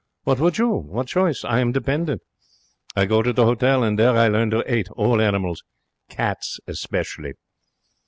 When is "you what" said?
0.57-1.05